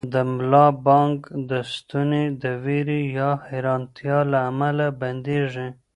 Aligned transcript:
د 0.13 0.15
ملا 0.33 0.67
بانګ 0.85 1.17
ستونی 1.75 2.23
د 2.41 2.43
وېرې 2.63 3.01
یا 3.17 3.29
حیرانتیا 3.47 4.17
له 4.31 4.39
امله 4.49 4.85
بندېږي. 5.01 5.67